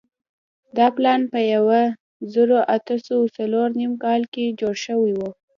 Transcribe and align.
دا 0.77 0.87
پلان 0.97 1.21
په 1.31 1.39
یوه 1.53 1.81
زرو 2.33 2.57
اتو 2.75 2.95
سوو 3.07 3.33
څلور 3.37 3.67
نوېم 3.77 3.93
کال 4.03 4.21
کې 4.33 4.55
جوړ 4.59 4.75
شوی 4.85 5.13
وو. 5.19 5.29